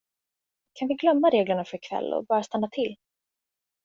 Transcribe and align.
Kan 0.73 0.87
vi 0.87 0.93
glömma 0.95 1.29
reglerna 1.29 1.65
för 1.65 1.77
ikväll 1.77 2.13
och 2.13 2.25
bara 2.25 2.43
stanna 2.43 2.67
till? 2.67 2.95